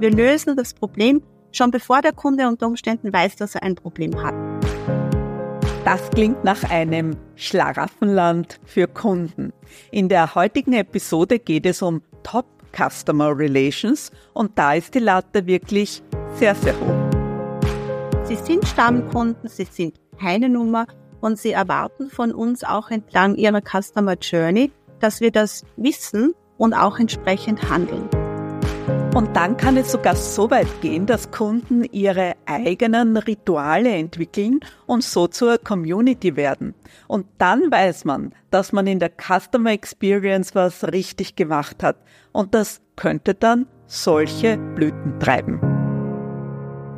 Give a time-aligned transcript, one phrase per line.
[0.00, 1.22] Wir lösen das Problem
[1.52, 4.34] schon bevor der Kunde unter Umständen weiß, dass er ein Problem hat.
[5.84, 9.52] Das klingt nach einem Schlaraffenland für Kunden.
[9.90, 15.46] In der heutigen Episode geht es um Top Customer Relations und da ist die Latte
[15.46, 16.02] wirklich
[16.34, 17.60] sehr, sehr hoch.
[18.24, 20.86] Sie sind Stammkunden, Sie sind keine Nummer
[21.20, 26.72] und Sie erwarten von uns auch entlang Ihrer Customer Journey, dass wir das wissen und
[26.72, 28.08] auch entsprechend handeln.
[29.12, 35.02] Und dann kann es sogar so weit gehen, dass Kunden ihre eigenen Rituale entwickeln und
[35.02, 36.74] so zur Community werden.
[37.08, 41.96] Und dann weiß man, dass man in der Customer Experience was richtig gemacht hat.
[42.30, 45.60] Und das könnte dann solche Blüten treiben.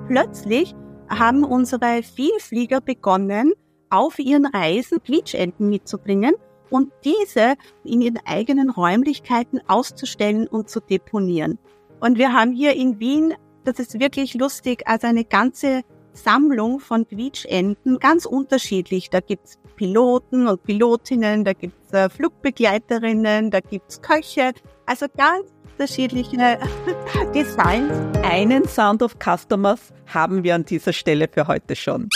[0.07, 0.75] Plötzlich
[1.09, 3.55] haben unsere Vielflieger begonnen,
[3.89, 6.35] auf ihren Reisen Quietschenten mitzubringen
[6.69, 7.55] und diese
[7.85, 11.59] in ihren eigenen Räumlichkeiten auszustellen und zu deponieren.
[12.03, 17.07] Und wir haben hier in Wien, das ist wirklich lustig, also eine ganze Sammlung von
[17.07, 19.09] Quietschenten, ganz unterschiedlich.
[19.09, 24.51] Da gibt's Piloten und Pilotinnen, da gibt's äh, Flugbegleiterinnen, da gibt's Köche,
[24.85, 26.59] also ganz unterschiedliche
[27.37, 27.93] Designs.
[28.25, 32.09] Einen Sound of Customers haben wir an dieser Stelle für heute schon.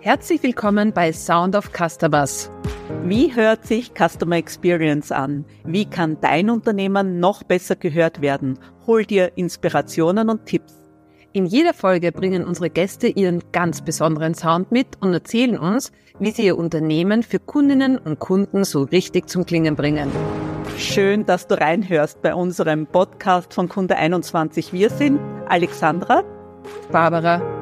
[0.00, 2.50] Herzlich willkommen bei Sound of Customers.
[3.04, 5.44] Wie hört sich Customer Experience an?
[5.64, 8.58] Wie kann dein Unternehmen noch besser gehört werden?
[8.86, 10.74] Hol dir Inspirationen und Tipps.
[11.32, 16.30] In jeder Folge bringen unsere Gäste ihren ganz besonderen Sound mit und erzählen uns, wie
[16.30, 20.10] sie ihr Unternehmen für Kundinnen und Kunden so richtig zum Klingen bringen.
[20.78, 24.72] Schön, dass du reinhörst bei unserem Podcast von Kunde 21.
[24.72, 26.24] Wir sind Alexandra,
[26.90, 27.57] Barbara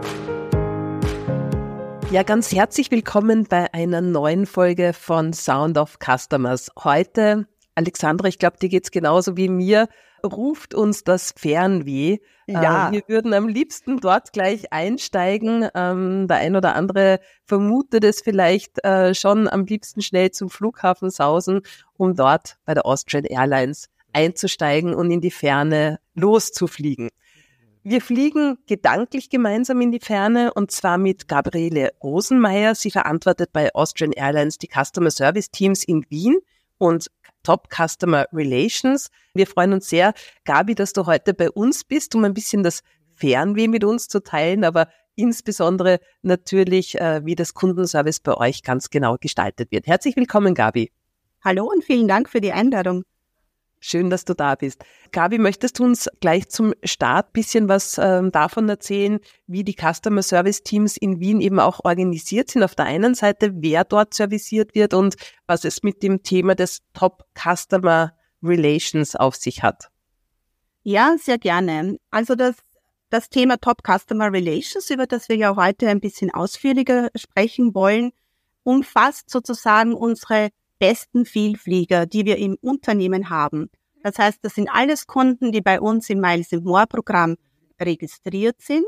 [2.10, 6.70] ja, ganz herzlich willkommen bei einer neuen Folge von Sound of Customers.
[6.82, 9.88] Heute, Alexandra, ich glaube, dir geht's genauso wie mir,
[10.24, 12.18] ruft uns das Fernweh.
[12.46, 12.88] Ja.
[12.88, 15.68] Äh, wir würden am liebsten dort gleich einsteigen.
[15.74, 21.10] Ähm, der ein oder andere vermutet es vielleicht äh, schon am liebsten schnell zum Flughafen
[21.10, 21.62] sausen,
[21.96, 27.10] um dort bei der Austrian Airlines einzusteigen und in die Ferne loszufliegen.
[27.88, 32.74] Wir fliegen gedanklich gemeinsam in die Ferne und zwar mit Gabriele Rosenmeier.
[32.74, 36.36] Sie verantwortet bei Austrian Airlines die Customer Service Teams in Wien
[36.78, 37.06] und
[37.44, 39.08] Top Customer Relations.
[39.34, 40.14] Wir freuen uns sehr,
[40.44, 42.82] Gabi, dass du heute bei uns bist, um ein bisschen das
[43.14, 48.90] Fernweh mit uns zu teilen, aber insbesondere natürlich, äh, wie das Kundenservice bei euch ganz
[48.90, 49.86] genau gestaltet wird.
[49.86, 50.90] Herzlich willkommen, Gabi.
[51.44, 53.04] Hallo und vielen Dank für die Einladung.
[53.78, 54.84] Schön, dass du da bist.
[55.12, 60.22] Gabi, möchtest du uns gleich zum Start bisschen was ähm, davon erzählen, wie die Customer
[60.22, 62.62] Service Teams in Wien eben auch organisiert sind?
[62.62, 65.16] Auf der einen Seite, wer dort serviciert wird und
[65.46, 69.90] was es mit dem Thema des Top Customer Relations auf sich hat.
[70.82, 71.98] Ja, sehr gerne.
[72.10, 72.56] Also das,
[73.10, 78.12] das Thema Top Customer Relations, über das wir ja heute ein bisschen ausführlicher sprechen wollen,
[78.62, 83.70] umfasst sozusagen unsere besten Vielflieger, die wir im Unternehmen haben.
[84.02, 87.36] Das heißt, das sind alles Kunden, die bei uns im Miles More Programm
[87.80, 88.86] registriert sind.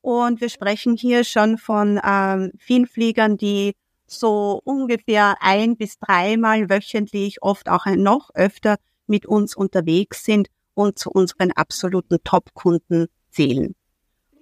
[0.00, 3.74] Und wir sprechen hier schon von ähm, Vielfliegern, die
[4.06, 8.76] so ungefähr ein bis dreimal wöchentlich, oft auch noch öfter
[9.06, 13.74] mit uns unterwegs sind und zu unseren absoluten Top-Kunden zählen.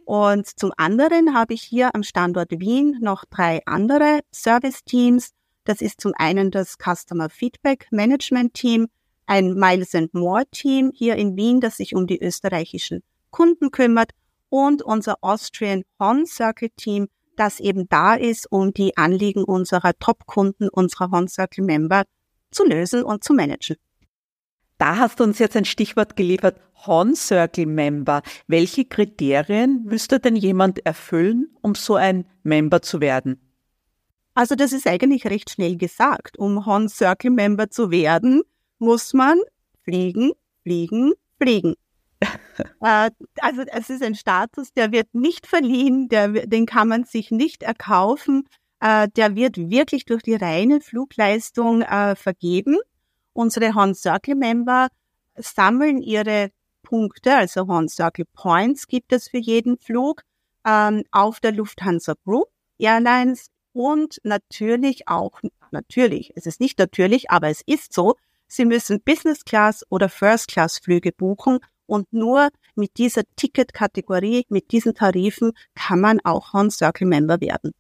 [0.04, 5.32] Und zum anderen habe ich hier am Standort Wien noch drei andere Service-Teams,
[5.68, 8.88] das ist zum einen das Customer Feedback Management Team,
[9.26, 14.12] ein Miles and More Team hier in Wien, das sich um die österreichischen Kunden kümmert
[14.48, 20.70] und unser Austrian Horn Circle Team, das eben da ist, um die Anliegen unserer Top-Kunden,
[20.70, 22.04] unserer Horn Circle Member
[22.50, 23.76] zu lösen und zu managen.
[24.78, 28.22] Da hast du uns jetzt ein Stichwort geliefert, Horn Circle Member.
[28.46, 33.47] Welche Kriterien müsste denn jemand erfüllen, um so ein Member zu werden?
[34.38, 36.38] Also das ist eigentlich recht schnell gesagt.
[36.38, 38.42] Um Horn Circle Member zu werden,
[38.78, 39.36] muss man
[39.82, 40.30] fliegen,
[40.62, 41.74] fliegen, fliegen.
[42.80, 47.32] äh, also es ist ein Status, der wird nicht verliehen, der, den kann man sich
[47.32, 48.44] nicht erkaufen.
[48.78, 52.76] Äh, der wird wirklich durch die reine Flugleistung äh, vergeben.
[53.32, 54.86] Unsere Horn Circle Member
[55.34, 56.52] sammeln ihre
[56.84, 60.22] Punkte, also Horn Circle Points gibt es für jeden Flug
[60.64, 62.46] ähm, auf der Lufthansa Group
[62.78, 65.40] Airlines und natürlich auch,
[65.70, 68.16] natürlich, es ist nicht natürlich, aber es ist so,
[68.48, 74.72] Sie müssen Business Class oder First Class Flüge buchen und nur mit dieser Ticketkategorie, mit
[74.72, 77.70] diesen Tarifen kann man auch Horn Circle Member werden.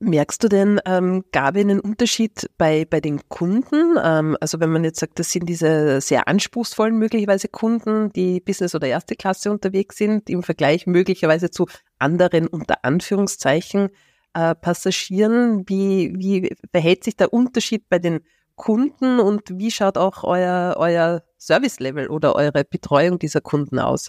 [0.00, 3.96] Merkst du denn, ähm, Gabi, einen Unterschied bei, bei den Kunden?
[4.02, 8.74] Ähm, also wenn man jetzt sagt, das sind diese sehr anspruchsvollen möglicherweise Kunden, die Business-
[8.74, 11.68] oder erste Klasse unterwegs sind, im Vergleich möglicherweise zu
[12.00, 13.90] anderen unter Anführungszeichen
[14.34, 15.68] äh, Passagieren.
[15.68, 18.20] Wie, wie verhält sich der Unterschied bei den
[18.54, 24.08] Kunden und wie schaut auch euer, euer Service-Level oder eure Betreuung dieser Kunden aus?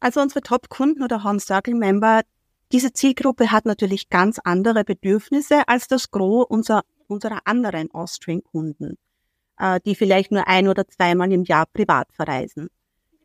[0.00, 2.22] Also unsere Top-Kunden oder Home Circle Member,
[2.72, 8.98] diese Zielgruppe hat natürlich ganz andere Bedürfnisse als das Gros unserer, unserer anderen Austrian-Kunden,
[9.58, 12.68] äh, die vielleicht nur ein oder zweimal im Jahr privat verreisen.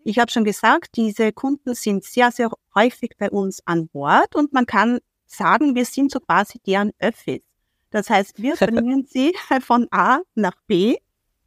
[0.05, 4.53] Ich habe schon gesagt, diese Kunden sind sehr, sehr häufig bei uns an Bord und
[4.53, 4.99] man kann
[5.31, 7.41] sagen, wir sind so quasi deren Öffis.
[7.91, 10.97] Das heißt, wir bringen sie von A nach B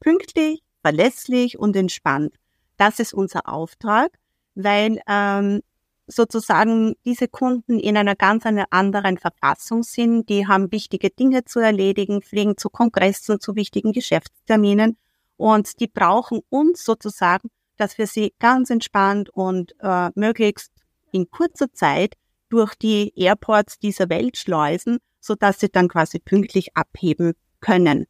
[0.00, 2.34] pünktlich, verlässlich und entspannt.
[2.76, 4.18] Das ist unser Auftrag,
[4.54, 5.60] weil ähm,
[6.06, 10.28] sozusagen diese Kunden in einer ganz einer anderen Verfassung sind.
[10.28, 14.96] Die haben wichtige Dinge zu erledigen, fliegen zu Kongressen, zu wichtigen Geschäftsterminen
[15.36, 20.72] und die brauchen uns sozusagen, dass wir sie ganz entspannt und äh, möglichst
[21.10, 22.14] in kurzer Zeit
[22.52, 28.06] durch die Airports dieser Welt schleusen, so dass sie dann quasi pünktlich abheben können.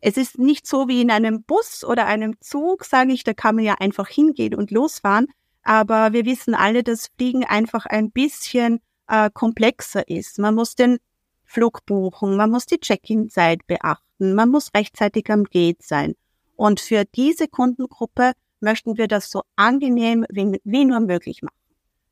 [0.00, 3.56] Es ist nicht so wie in einem Bus oder einem Zug, sage ich, da kann
[3.56, 5.26] man ja einfach hingehen und losfahren.
[5.62, 10.38] Aber wir wissen alle, dass Fliegen einfach ein bisschen äh, komplexer ist.
[10.38, 10.98] Man muss den
[11.42, 16.14] Flug buchen, man muss die Check-in-Zeit beachten, man muss rechtzeitig am Gate sein.
[16.54, 21.63] Und für diese Kundengruppe möchten wir das so angenehm wie, wie nur möglich machen.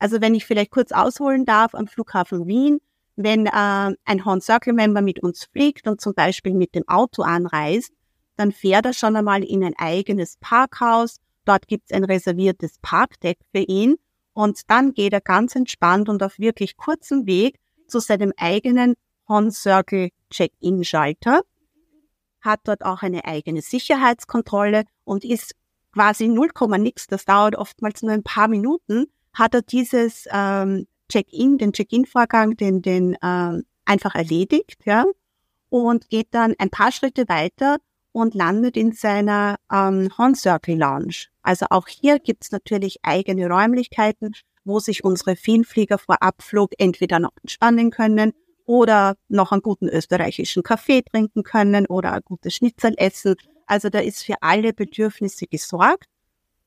[0.02, 2.80] Also wenn ich vielleicht kurz ausholen darf, am Flughafen Wien,
[3.14, 3.50] wenn äh,
[4.04, 7.92] ein Horn Circle Member mit uns fliegt und zum Beispiel mit dem Auto anreist,
[8.34, 11.20] dann fährt er schon einmal in ein eigenes Parkhaus.
[11.44, 13.94] Dort gibt es ein reserviertes Parkdeck für ihn
[14.32, 18.94] und dann geht er ganz entspannt und auf wirklich kurzem Weg zu seinem eigenen
[19.28, 21.42] Horn Circle Check-in-Schalter,
[22.40, 25.52] hat dort auch eine eigene Sicherheitskontrolle und ist
[25.92, 27.06] quasi 0, nix.
[27.06, 32.82] Das dauert oftmals nur ein paar Minuten hat er dieses ähm, Check-in, den Check-in-Vorgang, den,
[32.82, 35.04] den ähm, einfach erledigt, ja,
[35.68, 37.78] und geht dann ein paar Schritte weiter
[38.12, 41.26] und landet in seiner ähm, Horn Circle Lounge.
[41.42, 44.32] Also auch hier gibt's natürlich eigene Räumlichkeiten,
[44.64, 48.32] wo sich unsere Vielflieger vor Abflug entweder noch entspannen können
[48.64, 53.34] oder noch einen guten österreichischen Kaffee trinken können oder ein gutes Schnitzel essen.
[53.66, 56.06] Also da ist für alle Bedürfnisse gesorgt.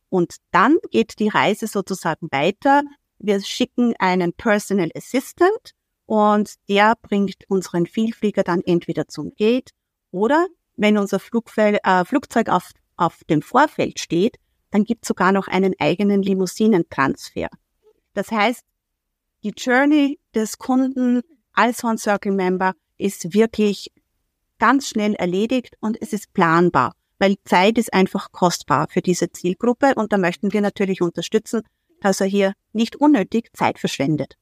[0.10, 2.84] Und dann geht die Reise sozusagen weiter.
[3.20, 5.72] Wir schicken einen Personal Assistant
[6.06, 9.72] und der bringt unseren Vielflieger dann entweder zum Gate
[10.12, 10.48] oder
[10.78, 14.38] wenn unser Flugfeld, äh, Flugzeug auf, auf dem Vorfeld steht,
[14.72, 17.48] dann gibt es sogar noch einen eigenen Limousinentransfer.
[18.14, 18.64] Das heißt,
[19.44, 21.22] die Journey des Kunden
[21.54, 23.92] als Horn Circle Member ist wirklich
[24.60, 29.94] ganz schnell erledigt und es ist planbar weil Zeit ist einfach kostbar für diese Zielgruppe
[29.96, 31.62] und da möchten wir natürlich unterstützen,
[32.02, 34.36] dass er hier nicht unnötig Zeit verschwendet.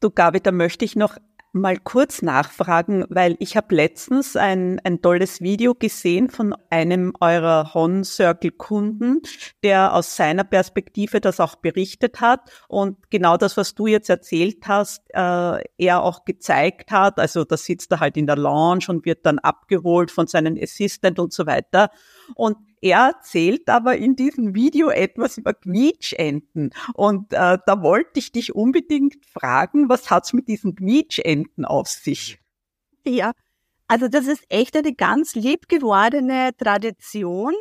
[0.00, 1.16] Du Gabi, da möchte ich noch
[1.52, 7.74] mal kurz nachfragen, weil ich habe letztens ein, ein tolles Video gesehen von einem eurer
[7.74, 9.22] Hon Circle Kunden,
[9.62, 14.66] der aus seiner Perspektive das auch berichtet hat und genau das, was du jetzt erzählt
[14.66, 17.18] hast, äh, er auch gezeigt hat.
[17.18, 21.18] Also da sitzt er halt in der Lounge und wird dann abgeholt von seinem Assistant
[21.18, 21.90] und so weiter.
[22.34, 26.70] Und er erzählt aber in diesem Video etwas über Quietschenten.
[26.94, 32.38] Und äh, da wollte ich dich unbedingt fragen, was hat's mit diesen Quietschenten auf sich?
[33.04, 33.32] Ja,
[33.88, 37.54] also das ist echt eine ganz lieb gewordene Tradition.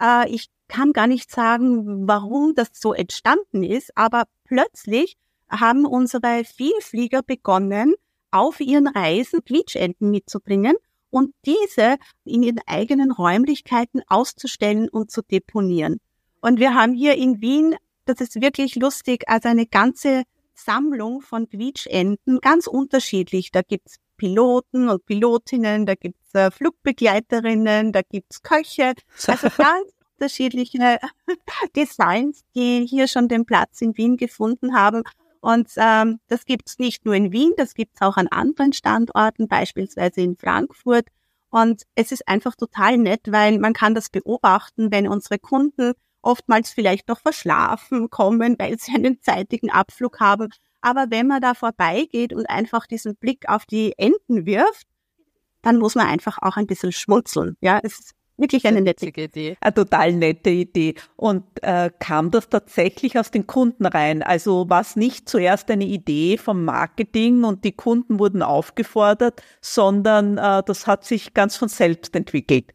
[0.00, 5.16] Äh, ich kann gar nicht sagen, warum das so entstanden ist, aber plötzlich
[5.48, 7.94] haben unsere Vielflieger begonnen,
[8.30, 10.76] auf ihren Reisen Quietschenten mitzubringen
[11.10, 16.00] und diese in ihren eigenen Räumlichkeiten auszustellen und zu deponieren.
[16.40, 17.76] Und wir haben hier in Wien,
[18.06, 20.22] das ist wirklich lustig, also eine ganze
[20.54, 23.50] Sammlung von Quietschenten, ganz unterschiedlich.
[23.50, 28.94] Da gibt's Piloten und Pilotinnen, da gibt's äh, Flugbegleiterinnen, da gibt's Köche,
[29.26, 29.90] also ganz
[30.20, 30.98] unterschiedliche
[31.76, 35.02] Designs, die hier schon den Platz in Wien gefunden haben.
[35.40, 40.20] Und ähm, das gibt's nicht nur in Wien, das gibt's auch an anderen Standorten, beispielsweise
[40.20, 41.06] in Frankfurt.
[41.50, 46.70] Und es ist einfach total nett, weil man kann das beobachten, wenn unsere Kunden oftmals
[46.70, 50.50] vielleicht noch verschlafen kommen, weil sie einen zeitigen Abflug haben.
[50.80, 54.86] Aber wenn man da vorbeigeht und einfach diesen Blick auf die Enten wirft,
[55.62, 57.56] dann muss man einfach auch ein bisschen schmunzeln.
[57.60, 59.56] Ja, es ist wirklich eine nette Idee.
[59.60, 60.94] Eine total nette Idee.
[61.16, 64.22] Und äh, kam das tatsächlich aus den Kunden rein?
[64.22, 70.38] Also war es nicht zuerst eine Idee vom Marketing und die Kunden wurden aufgefordert, sondern
[70.38, 72.72] äh, das hat sich ganz von selbst entwickelt.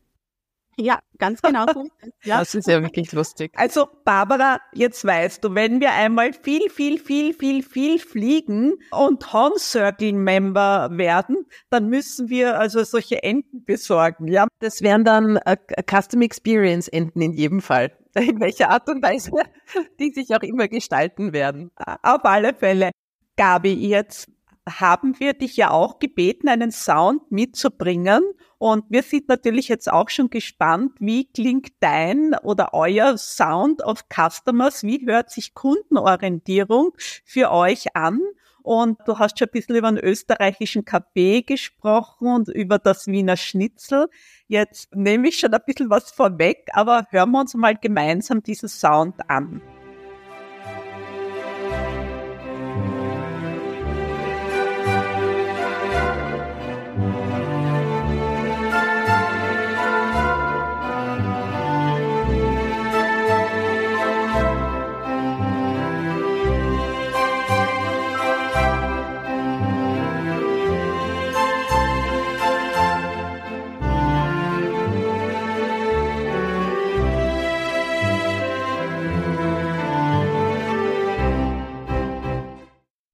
[0.78, 1.88] Ja, ganz genau so.
[2.24, 2.40] Ja.
[2.46, 3.52] Das ist ja wirklich lustig.
[3.56, 9.34] Also Barbara, jetzt weißt du, wenn wir einmal viel, viel, viel, viel, viel fliegen und
[9.34, 14.28] Home Circle Member werden, dann müssen wir also solche Enten besorgen.
[14.28, 15.58] Ja, das wären dann äh,
[15.90, 17.92] Custom Experience Enten in jedem Fall.
[18.16, 19.32] In welcher Art und Weise
[20.00, 21.72] die sich auch immer gestalten werden.
[22.02, 22.92] Auf alle Fälle.
[23.36, 24.30] Gabi, jetzt
[24.68, 28.24] haben wir dich ja auch gebeten, einen Sound mitzubringen.
[28.66, 34.06] Und wir sind natürlich jetzt auch schon gespannt, wie klingt dein oder euer Sound of
[34.12, 34.82] Customers?
[34.82, 36.94] Wie hört sich Kundenorientierung
[37.24, 38.22] für euch an?
[38.64, 43.38] Und du hast schon ein bisschen über den österreichischen Kaffee gesprochen und über das Wiener
[43.38, 44.08] Schnitzel.
[44.48, 48.68] Jetzt nehme ich schon ein bisschen was vorweg, aber hören wir uns mal gemeinsam diesen
[48.68, 49.62] Sound an.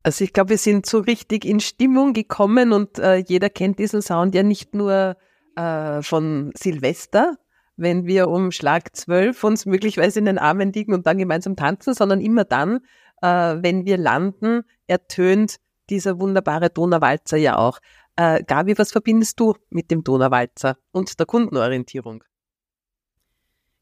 [0.04, 4.02] Also ich glaube, wir sind so richtig in Stimmung gekommen und äh, jeder kennt diesen
[4.02, 5.16] Sound ja nicht nur
[5.56, 7.38] äh, von Silvester,
[7.78, 11.94] wenn wir um Schlag zwölf uns möglicherweise in den Armen liegen und dann gemeinsam tanzen,
[11.94, 12.80] sondern immer dann,
[13.22, 15.58] äh, wenn wir landen, ertönt
[15.90, 17.80] dieser wunderbare Donauwalzer ja auch.
[18.16, 22.24] Äh, Gabi, was verbindest du mit dem Donauwalzer und der Kundenorientierung?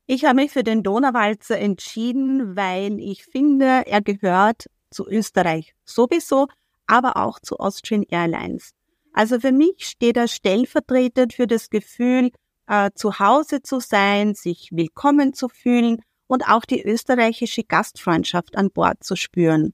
[0.06, 6.48] Ich habe mich für den Donauwalzer entschieden, weil ich finde, er gehört zu Österreich sowieso,
[6.88, 8.72] aber auch zu Austrian Airlines.
[9.14, 12.32] Also für mich steht er stellvertretend für das Gefühl,
[12.68, 18.70] äh, zu Hause zu sein, sich willkommen zu fühlen und auch die österreichische Gastfreundschaft an
[18.72, 19.74] Bord zu spüren.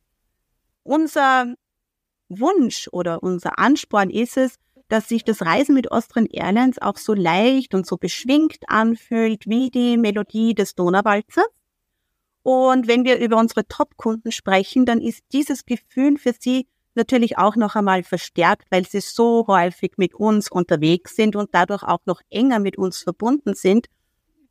[0.83, 1.53] Unser
[2.29, 4.55] Wunsch oder unser Ansporn ist es,
[4.87, 9.69] dass sich das Reisen mit Austrian Airlines auch so leicht und so beschwingt anfühlt wie
[9.69, 11.47] die Melodie des Donauwalzers
[12.45, 17.55] und wenn wir über unsere Top-Kunden sprechen, dann ist dieses Gefühl für sie natürlich auch
[17.55, 22.21] noch einmal verstärkt, weil sie so häufig mit uns unterwegs sind und dadurch auch noch
[22.29, 23.87] enger mit uns verbunden sind.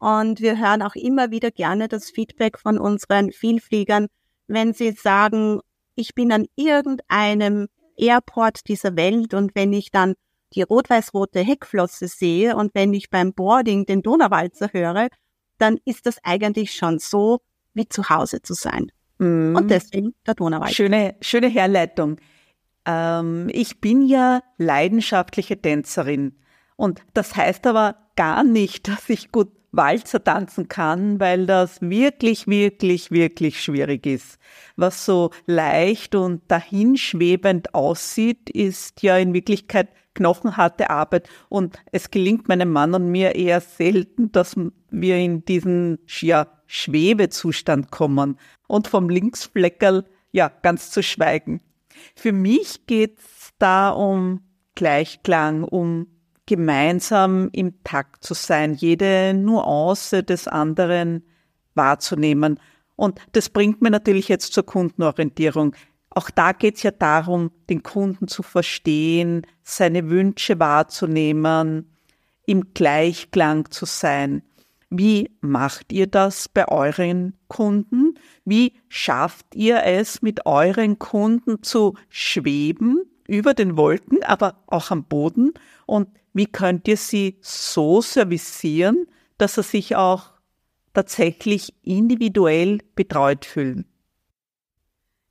[0.01, 4.09] Und wir hören auch immer wieder gerne das Feedback von unseren Vielfliegern,
[4.49, 5.61] wenn sie sagen,
[5.95, 10.15] ich bin an irgendeinem Airport dieser Welt und wenn ich dann
[10.57, 15.11] die rot-weiß-rote Heckflosse sehe und wenn ich beim Boarding den Donauwalzer höre,
[15.59, 17.39] dann ist das eigentlich schon so,
[17.75, 18.90] wie zu Hause zu sein.
[19.19, 19.57] Mhm.
[19.57, 20.75] Und deswegen der Donauwald.
[20.75, 22.16] Schöne, schöne Herleitung.
[22.87, 26.37] Ähm, ich bin ja leidenschaftliche Tänzerin.
[26.76, 32.47] Und das heißt aber gar nicht, dass ich gut Walzer tanzen kann, weil das wirklich,
[32.47, 34.38] wirklich, wirklich schwierig ist.
[34.76, 42.49] Was so leicht und dahinschwebend aussieht, ist ja in Wirklichkeit knochenharte Arbeit und es gelingt
[42.49, 44.56] meinem Mann und mir eher selten, dass
[44.90, 51.61] wir in diesen ja, Schwebezustand kommen und vom Linksfleckerl ja ganz zu schweigen.
[52.14, 54.40] Für mich geht's da um
[54.75, 56.09] Gleichklang, um
[56.47, 61.25] gemeinsam im Takt zu sein, jede Nuance des anderen
[61.75, 62.61] wahrzunehmen.
[62.97, 65.75] Und das bringt mir natürlich jetzt zur Kundenorientierung.
[66.14, 71.90] Auch da geht es ja darum, den Kunden zu verstehen, seine Wünsche wahrzunehmen,
[72.47, 74.42] im Gleichklang zu sein.
[74.90, 78.16] Wie macht ihr das bei euren Kunden?
[78.44, 85.04] Wie schafft ihr es, mit euren Kunden zu schweben über den Wolken, aber auch am
[85.04, 85.52] Boden?
[85.87, 89.06] Und wie könnt ihr sie so servicieren,
[89.37, 90.30] dass sie sich auch
[90.92, 93.87] tatsächlich individuell betreut fühlen?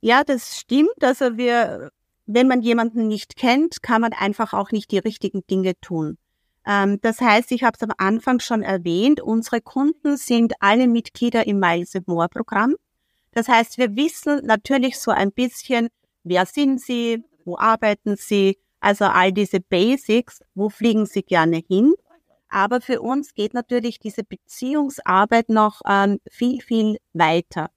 [0.04, 1.02] Ja, das stimmt.
[1.02, 1.90] Also wir,
[2.26, 6.18] wenn man jemanden nicht kennt, kann man einfach auch nicht die richtigen Dinge tun.
[6.66, 11.46] Ähm, das heißt, ich habe es am Anfang schon erwähnt, unsere Kunden sind alle Mitglieder
[11.46, 12.74] im Miles More Programm.
[13.32, 15.88] Das heißt, wir wissen natürlich so ein bisschen,
[16.22, 21.94] wer sind sie, wo arbeiten sie, also all diese Basics, wo fliegen sie gerne hin.
[22.50, 27.70] Aber für uns geht natürlich diese Beziehungsarbeit noch ähm, viel, viel weiter.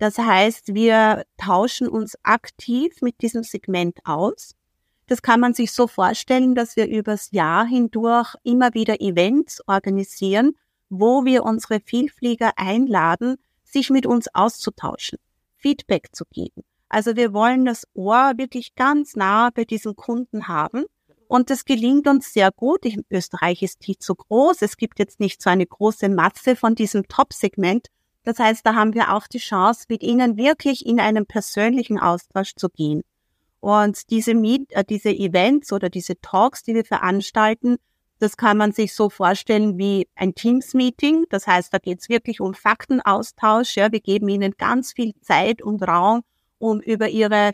[0.00, 4.54] Das heißt, wir tauschen uns aktiv mit diesem Segment aus.
[5.08, 10.56] Das kann man sich so vorstellen, dass wir übers Jahr hindurch immer wieder Events organisieren,
[10.88, 15.18] wo wir unsere Vielflieger einladen, sich mit uns auszutauschen,
[15.58, 16.62] Feedback zu geben.
[16.88, 20.86] Also wir wollen das Ohr wirklich ganz nah bei diesen Kunden haben.
[21.28, 22.86] Und das gelingt uns sehr gut.
[22.86, 24.62] In Österreich ist die zu groß.
[24.62, 27.88] Es gibt jetzt nicht so eine große Masse von diesem Top-Segment.
[28.24, 32.54] Das heißt, da haben wir auch die Chance, mit ihnen wirklich in einen persönlichen Austausch
[32.54, 33.02] zu gehen.
[33.60, 37.76] Und diese, Meet, äh, diese Events oder diese Talks, die wir veranstalten,
[38.18, 41.24] das kann man sich so vorstellen wie ein Teams-Meeting.
[41.30, 43.76] Das heißt, da geht es wirklich um Faktenaustausch.
[43.76, 46.22] Ja, wir geben ihnen ganz viel Zeit und Raum,
[46.58, 47.52] um über ihre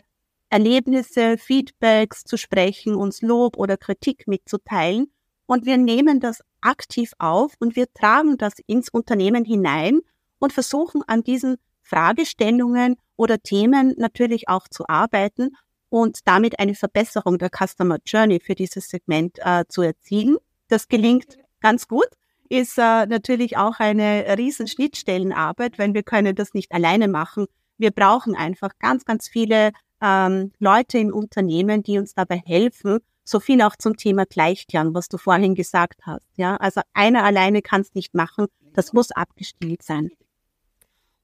[0.49, 5.11] Erlebnisse, Feedbacks zu sprechen, uns Lob oder Kritik mitzuteilen.
[5.45, 10.01] Und wir nehmen das aktiv auf und wir tragen das ins Unternehmen hinein
[10.39, 15.55] und versuchen an diesen Fragestellungen oder Themen natürlich auch zu arbeiten
[15.89, 20.37] und damit eine Verbesserung der Customer Journey für dieses Segment äh, zu erzielen.
[20.67, 22.07] Das gelingt ganz gut,
[22.49, 27.47] ist äh, natürlich auch eine riesen Schnittstellenarbeit, wenn wir können das nicht alleine machen.
[27.77, 33.39] Wir brauchen einfach ganz, ganz viele ähm, Leute im Unternehmen, die uns dabei helfen, so
[33.39, 36.25] viel auch zum Thema Gleichklang, was du vorhin gesagt hast.
[36.37, 38.47] Ja, also einer alleine kann es nicht machen.
[38.73, 40.11] Das muss abgestillt sein.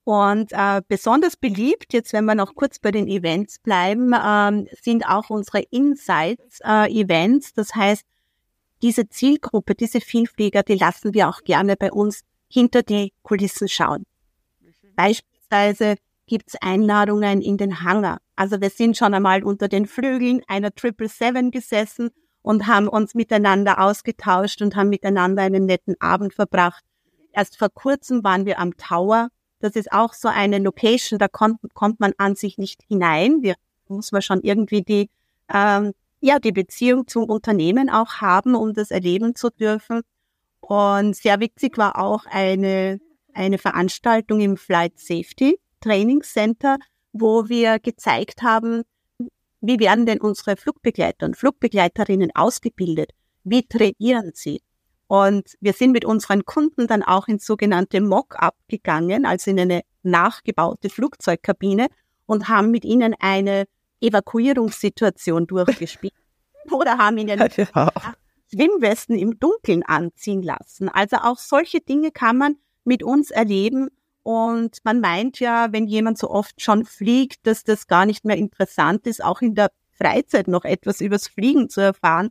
[0.06, 5.08] Und äh, besonders beliebt, jetzt wenn wir noch kurz bei den Events bleiben, ähm, sind
[5.08, 7.50] auch unsere Insights-Events.
[7.50, 8.04] Äh, das heißt,
[8.82, 14.04] diese Zielgruppe, diese Vielflieger, die lassen wir auch gerne bei uns hinter die Kulissen schauen.
[14.96, 15.96] Beispielsweise
[16.28, 18.20] gibt's Einladungen in den Hangar.
[18.36, 22.10] Also wir sind schon einmal unter den Flügeln einer 777 gesessen
[22.42, 26.84] und haben uns miteinander ausgetauscht und haben miteinander einen netten Abend verbracht.
[27.32, 29.30] Erst vor kurzem waren wir am Tower.
[29.64, 33.44] Das ist auch so eine Location, da kommt, kommt man an sich nicht hinein.
[33.44, 33.56] Wir
[33.88, 35.10] muss man schon irgendwie die,
[35.48, 40.02] ähm, ja, die Beziehung zum Unternehmen auch haben, um das erleben zu dürfen.
[40.60, 43.00] Und sehr witzig war auch eine,
[43.34, 46.76] eine Veranstaltung im Flight Safety Training Center,
[47.14, 48.84] wo wir gezeigt haben,
[49.62, 53.12] wie werden denn unsere Flugbegleiter und Flugbegleiterinnen ausgebildet?
[53.46, 54.62] Wie trainieren sie?
[55.14, 59.82] Und wir sind mit unseren Kunden dann auch ins sogenannte Mock-up gegangen, also in eine
[60.02, 61.86] nachgebaute Flugzeugkabine
[62.26, 63.66] und haben mit ihnen eine
[64.02, 66.16] Evakuierungssituation durchgespielt
[66.72, 67.92] oder haben ihnen ja.
[68.52, 70.90] Schwimmwesten im Dunkeln anziehen lassen.
[70.90, 73.90] Also auch solche Dinge kann man mit uns erleben
[74.24, 78.38] und man meint ja, wenn jemand so oft schon fliegt, dass das gar nicht mehr
[78.38, 82.30] interessant ist, auch in der Freizeit noch etwas übers Fliegen zu erfahren.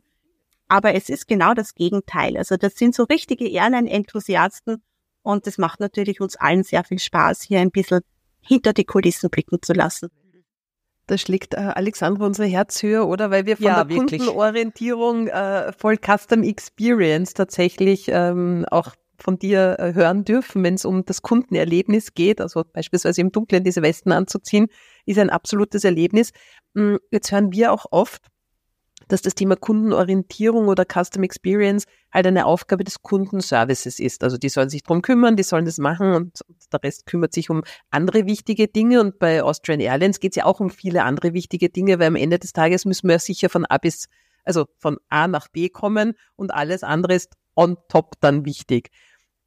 [0.67, 2.37] Aber es ist genau das Gegenteil.
[2.37, 4.81] Also das sind so richtige Airline-Enthusiasten
[5.21, 8.01] und das macht natürlich uns allen sehr viel Spaß, hier ein bisschen
[8.41, 10.09] hinter die Kulissen blicken zu lassen.
[11.07, 13.29] Da schlägt äh, Alexandra unser Herz höher, oder?
[13.29, 14.21] Weil wir von ja, der wirklich.
[14.21, 20.85] Kundenorientierung äh, voll Custom Experience tatsächlich ähm, auch von dir äh, hören dürfen, wenn es
[20.85, 24.67] um das Kundenerlebnis geht, also beispielsweise im Dunkeln diese Westen anzuziehen,
[25.05, 26.31] ist ein absolutes Erlebnis.
[26.73, 28.27] Mm, jetzt hören wir auch oft,
[29.13, 34.23] dass das Thema Kundenorientierung oder Custom Experience halt eine Aufgabe des Kundenservices ist.
[34.23, 36.39] Also die sollen sich drum kümmern, die sollen das machen und
[36.71, 38.99] der Rest kümmert sich um andere wichtige Dinge.
[39.01, 42.15] Und bei Austrian Airlines geht es ja auch um viele andere wichtige Dinge, weil am
[42.15, 44.07] Ende des Tages müssen wir sicher von A bis,
[44.45, 48.89] also von A nach B kommen und alles andere ist on top dann wichtig.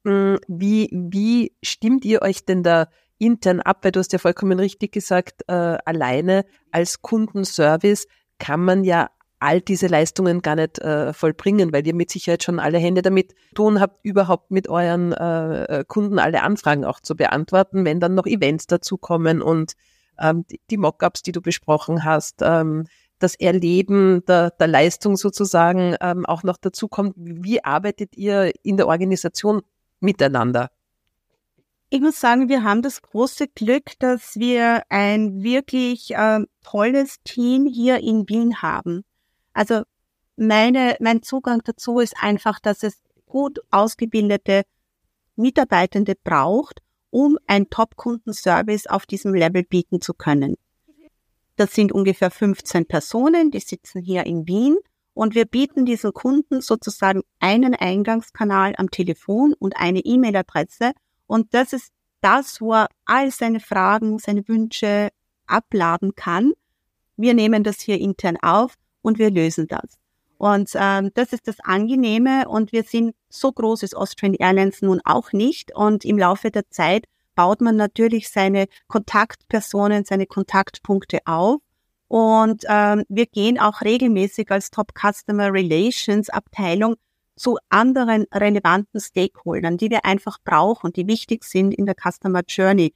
[0.05, 2.87] Hm, wie, wie stimmt ihr euch denn da
[3.19, 3.81] intern ab?
[3.83, 8.07] Weil du hast ja vollkommen richtig gesagt, äh, alleine als Kundenservice
[8.39, 12.59] kann man ja all diese Leistungen gar nicht äh, vollbringen, weil ihr mit Sicherheit schon
[12.59, 17.85] alle Hände damit tun habt, überhaupt mit euren äh, Kunden alle Anfragen auch zu beantworten,
[17.85, 19.75] wenn dann noch Events dazukommen und
[20.19, 22.87] ähm, die, die Mockups, die du besprochen hast, ähm,
[23.19, 27.15] das Erleben der, der Leistung sozusagen ähm, auch noch dazukommt.
[27.17, 29.63] Wie arbeitet ihr in der Organisation
[30.01, 30.71] miteinander?
[31.89, 37.67] Ich muss sagen, wir haben das große Glück, dass wir ein wirklich äh, tolles Team
[37.67, 39.05] hier in Wien haben.
[39.57, 39.85] Also
[40.37, 44.65] meine, mein Zugang dazu ist einfach, dass es gut ausgebildete
[45.35, 50.57] Mitarbeitende braucht, um ein Top-Kundenservice auf diesem Level bieten zu können.
[51.57, 54.77] Das sind ungefähr 15 Personen, die sitzen hier in Wien
[55.15, 60.93] und wir bieten diesen Kunden sozusagen einen Eingangskanal am Telefon und eine E-Mail-Adresse.
[61.27, 65.09] Und das ist das, wo er all seine Fragen, seine Wünsche
[65.47, 66.53] abladen kann.
[67.17, 69.99] Wir nehmen das hier intern auf und wir lösen das.
[70.37, 75.01] Und ähm, das ist das Angenehme und wir sind so groß ist Austrian Airlines nun
[75.05, 75.75] auch nicht.
[75.75, 81.61] Und im Laufe der Zeit baut man natürlich seine Kontaktpersonen, seine Kontaktpunkte auf.
[82.09, 86.97] Und ähm, wir gehen auch regelmäßig als Top Customer Relations Abteilung
[87.37, 92.93] zu anderen relevanten Stakeholdern, die wir einfach brauchen, die wichtig sind in der Customer Journey.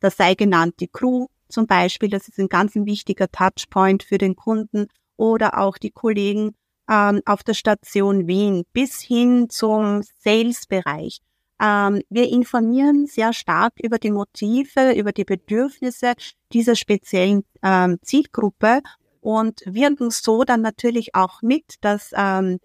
[0.00, 4.36] Das sei genannt die Crew zum Beispiel, das ist ein ganz wichtiger Touchpoint für den
[4.36, 6.54] Kunden oder auch die Kollegen
[6.88, 11.20] ähm, auf der Station Wien bis hin zum Sales-Bereich.
[11.60, 16.14] Ähm, wir informieren sehr stark über die Motive, über die Bedürfnisse
[16.52, 18.82] dieser speziellen ähm, Zielgruppe
[19.20, 22.58] und wirken so dann natürlich auch mit, dass ähm,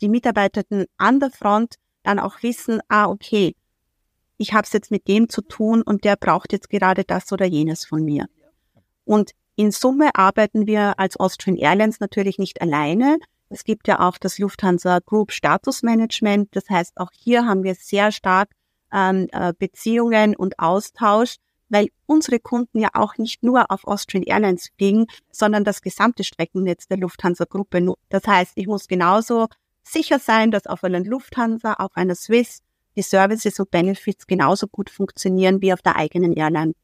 [0.00, 3.54] die Mitarbeitenden an der Front dann auch wissen, ah, okay,
[4.38, 7.46] ich habe es jetzt mit dem zu tun und der braucht jetzt gerade das oder
[7.46, 8.26] jenes von mir.
[9.04, 13.18] Und in Summe arbeiten wir als Austrian Airlines natürlich nicht alleine.
[13.50, 16.48] Es gibt ja auch das Lufthansa Group Status Management.
[16.56, 18.50] Das heißt, auch hier haben wir sehr stark
[18.92, 21.36] ähm, äh, Beziehungen und Austausch,
[21.68, 26.88] weil unsere Kunden ja auch nicht nur auf Austrian Airlines fliegen, sondern das gesamte Streckennetz
[26.88, 27.94] der Lufthansa Gruppe.
[28.08, 29.48] Das heißt, ich muss genauso
[29.82, 32.60] sicher sein, dass auf einer Lufthansa, auf einer Swiss
[32.96, 36.74] die Services und Benefits genauso gut funktionieren wie auf der eigenen Airline.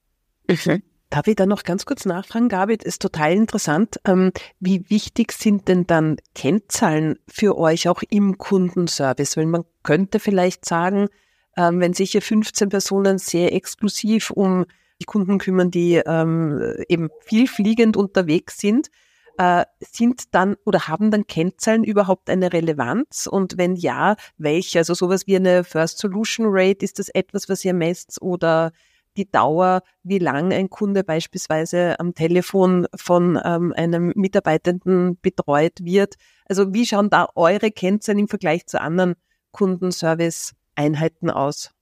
[0.48, 0.82] Mhm.
[1.10, 2.50] Darf ich da noch ganz kurz nachfragen?
[2.50, 3.98] Das ist total interessant.
[4.04, 9.36] Ähm, wie wichtig sind denn dann Kennzahlen für euch auch im Kundenservice?
[9.38, 11.08] Weil man könnte vielleicht sagen,
[11.56, 14.66] ähm, wenn sich hier 15 Personen sehr exklusiv um
[15.00, 18.90] die Kunden kümmern, die ähm, eben vielfliegend unterwegs sind,
[19.38, 23.26] äh, sind dann oder haben dann Kennzahlen überhaupt eine Relevanz?
[23.26, 24.80] Und wenn ja, welche?
[24.80, 28.72] Also sowas wie eine First Solution Rate, ist das etwas, was ihr messt oder
[29.18, 36.14] die Dauer, wie lang ein Kunde beispielsweise am Telefon von ähm, einem Mitarbeitenden betreut wird.
[36.48, 39.14] Also wie schauen da eure Kennzahlen im Vergleich zu anderen
[39.50, 41.72] Kundenservice-Einheiten aus?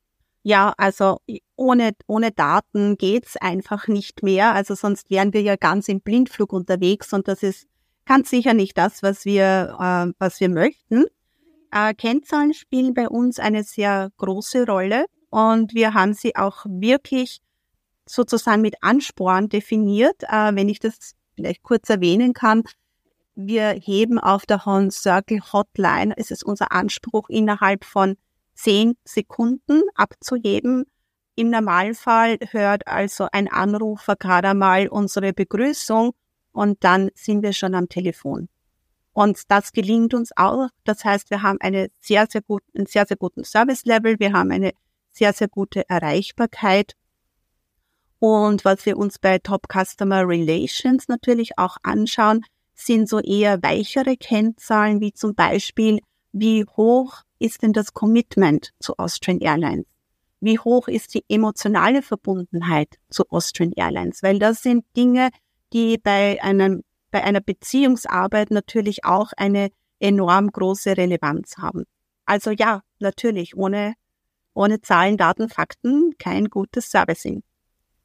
[0.42, 1.18] Ja, also
[1.57, 4.55] ohne, ohne Daten geht's einfach nicht mehr.
[4.55, 7.66] Also sonst wären wir ja ganz im Blindflug unterwegs und das ist
[8.07, 11.05] ganz sicher nicht das, was wir, äh, was wir möchten.
[11.72, 17.41] Äh, Kennzahlen spielen bei uns eine sehr große Rolle und wir haben sie auch wirklich
[18.09, 20.23] sozusagen mit Ansporn definiert.
[20.23, 22.62] Äh, wenn ich das vielleicht kurz erwähnen kann,
[23.35, 28.17] wir heben auf der Horn Circle Hotline, es ist unser Anspruch, innerhalb von
[28.55, 30.87] zehn Sekunden abzuheben.
[31.35, 36.15] Im Normalfall hört also ein Anrufer gerade mal unsere Begrüßung
[36.53, 38.49] und dann sind wir schon am Telefon.
[39.12, 40.69] Und das gelingt uns auch.
[40.85, 44.19] Das heißt, wir haben eine sehr, sehr gut, einen sehr, sehr guten Service-Level.
[44.19, 44.73] Wir haben eine
[45.16, 46.94] sehr, sehr gute Erreichbarkeit.
[48.18, 54.16] Und was wir uns bei Top Customer Relations natürlich auch anschauen, sind so eher weichere
[54.16, 56.00] Kennzahlen, wie zum Beispiel,
[56.33, 59.87] wie hoch ist denn das Commitment zu Austrian Airlines?
[60.40, 64.22] Wie hoch ist die emotionale Verbundenheit zu Austrian Airlines?
[64.22, 65.31] Weil das sind Dinge,
[65.72, 71.85] die bei einem, bei einer Beziehungsarbeit natürlich auch eine enorm große Relevanz haben.
[72.26, 73.94] Also ja, natürlich, ohne
[74.57, 77.42] ohne Zahlen, Daten, Fakten kein gutes Servicing.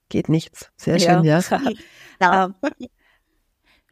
[0.09, 0.69] Geht nichts.
[0.77, 1.41] Sehr schön, ja.
[2.19, 2.45] ja.
[2.45, 2.87] Ähm,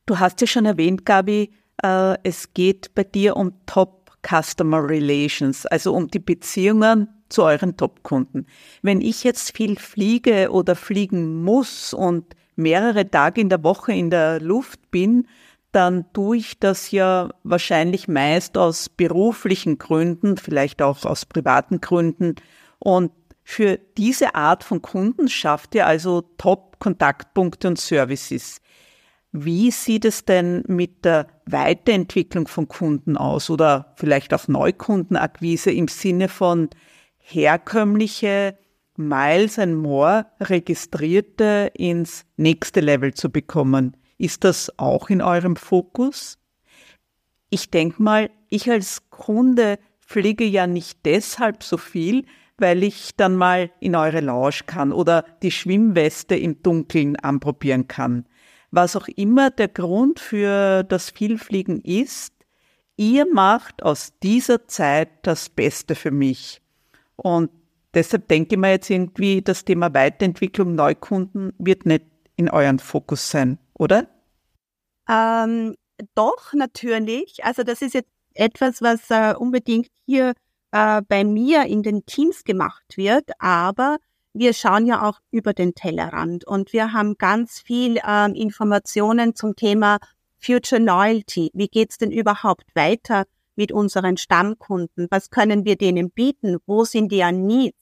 [0.06, 5.66] du hast ja schon erwähnt, Gabi, äh, es geht bei dir um Top Customer Relations,
[5.66, 8.48] also um die Beziehungen zu euren Top-Kunden.
[8.82, 14.10] Wenn ich jetzt viel fliege oder fliegen muss und mehrere Tage in der Woche in
[14.10, 15.28] der Luft bin,
[15.72, 22.36] dann tue ich das ja wahrscheinlich meist aus beruflichen Gründen, vielleicht auch aus privaten Gründen.
[22.80, 23.12] Und
[23.44, 28.62] für diese Art von Kunden schafft ihr also Top-Kontaktpunkte und Services.
[29.32, 35.88] Wie sieht es denn mit der Weiterentwicklung von Kunden aus oder vielleicht auch Neukundenakquise im
[35.88, 36.70] Sinne von
[37.18, 38.58] herkömmliche
[38.98, 43.96] Miles and More Registrierte ins nächste Level zu bekommen?
[44.20, 46.38] Ist das auch in eurem Fokus?
[47.50, 52.26] Ich denke mal, ich als Kunde fliege ja nicht deshalb so viel,
[52.58, 58.26] weil ich dann mal in eure Lounge kann oder die Schwimmweste im Dunkeln anprobieren kann.
[58.72, 62.34] Was auch immer der Grund für das Vielfliegen ist,
[62.98, 66.62] ihr macht aus dieser Zeit das Beste für mich.
[67.16, 67.52] Und
[67.94, 72.04] deshalb denke ich mir jetzt irgendwie, das Thema Weiterentwicklung Neukunden wird nicht
[72.40, 74.08] in euren Fokus sein oder?
[75.10, 75.76] Ähm,
[76.16, 77.44] doch, natürlich.
[77.44, 80.34] Also das ist jetzt etwas, was äh, unbedingt hier
[80.72, 83.98] äh, bei mir in den Teams gemacht wird, aber
[84.34, 89.58] wir schauen ja auch über den Tellerrand und wir haben ganz viel äh, Informationen zum
[89.58, 89.98] Thema
[90.38, 91.52] Future Loyalty.
[91.54, 93.26] Wie geht's denn überhaupt weiter
[93.58, 95.08] mit unseren Stammkunden?
[95.10, 96.58] Was können wir denen bieten?
[96.66, 97.76] Wo sind die Needs?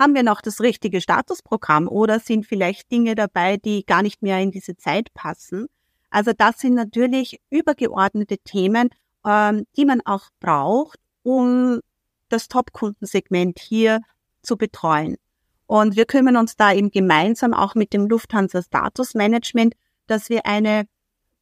[0.00, 4.40] Haben wir noch das richtige Statusprogramm oder sind vielleicht Dinge dabei, die gar nicht mehr
[4.40, 5.66] in diese Zeit passen?
[6.08, 8.88] Also das sind natürlich übergeordnete Themen,
[9.26, 11.80] ähm, die man auch braucht, um
[12.30, 14.00] das Top-Kundensegment hier
[14.40, 15.16] zu betreuen.
[15.66, 19.74] Und wir kümmern uns da eben gemeinsam auch mit dem Lufthansa Status Management,
[20.06, 20.86] dass wir eine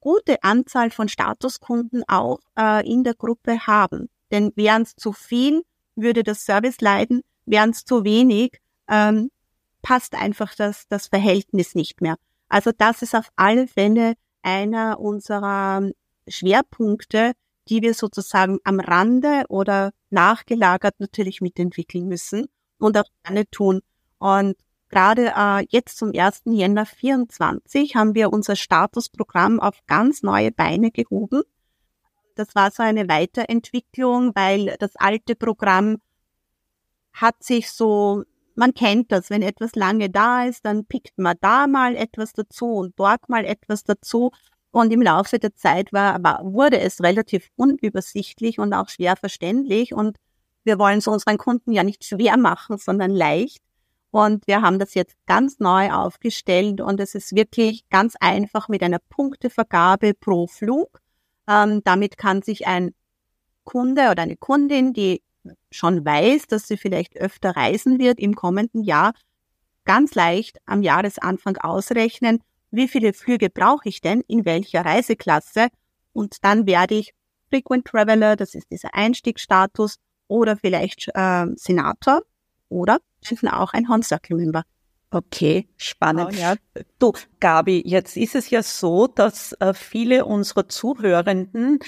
[0.00, 4.08] gute Anzahl von Statuskunden auch äh, in der Gruppe haben.
[4.32, 5.62] Denn wären es zu viel,
[5.94, 9.30] würde das Service leiden, wären es zu wenig, ähm,
[9.82, 12.16] passt einfach das, das Verhältnis nicht mehr.
[12.48, 15.90] Also das ist auf alle Fälle einer unserer
[16.26, 17.32] Schwerpunkte,
[17.68, 22.46] die wir sozusagen am Rande oder nachgelagert natürlich mitentwickeln müssen
[22.78, 23.80] und auch gerne tun.
[24.18, 24.56] Und
[24.88, 26.42] gerade äh, jetzt zum 1.
[26.46, 31.42] Jänner 24 haben wir unser Statusprogramm auf ganz neue Beine gehoben.
[32.34, 35.98] Das war so eine Weiterentwicklung, weil das alte Programm
[37.20, 41.66] hat sich so, man kennt das, wenn etwas lange da ist, dann pickt man da
[41.66, 44.30] mal etwas dazu und dort mal etwas dazu.
[44.70, 49.94] Und im Laufe der Zeit war, war, wurde es relativ unübersichtlich und auch schwer verständlich.
[49.94, 50.18] Und
[50.64, 53.62] wir wollen es unseren Kunden ja nicht schwer machen, sondern leicht.
[54.10, 58.82] Und wir haben das jetzt ganz neu aufgestellt und es ist wirklich ganz einfach mit
[58.82, 61.00] einer Punktevergabe pro Flug.
[61.46, 62.94] Ähm, damit kann sich ein
[63.64, 65.22] Kunde oder eine Kundin, die
[65.70, 69.12] schon weiß, dass sie vielleicht öfter reisen wird im kommenden Jahr,
[69.84, 75.68] ganz leicht am Jahresanfang ausrechnen, wie viele Flüge brauche ich denn in welcher Reiseklasse
[76.12, 77.14] und dann werde ich
[77.50, 79.96] Frequent Traveler, das ist dieser Einstiegsstatus,
[80.28, 82.22] oder vielleicht äh, Senator
[82.68, 82.98] oder
[83.50, 84.62] auch ein Horn Circle Member.
[85.10, 86.28] Okay, spannend.
[86.32, 86.54] Oh, ja.
[86.98, 91.78] Du, Gabi, jetzt ist es ja so, dass äh, viele unserer Zuhörenden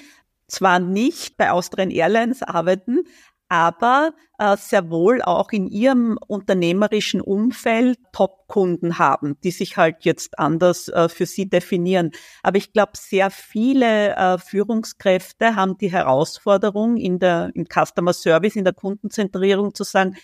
[0.47, 3.05] zwar nicht bei Austrian Airlines arbeiten,
[3.51, 10.39] aber äh, sehr wohl auch in ihrem unternehmerischen Umfeld Top-Kunden haben, die sich halt jetzt
[10.39, 12.13] anders äh, für sie definieren.
[12.45, 18.55] Aber ich glaube, sehr viele äh, Führungskräfte haben die Herausforderung in der im Customer Service,
[18.55, 20.17] in der Kundenzentrierung zu sagen,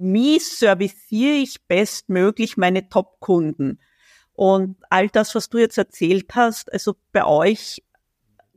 [0.00, 3.78] wie serviciere ich bestmöglich meine Top-Kunden?
[4.32, 7.80] Und all das, was du jetzt erzählt hast, also bei euch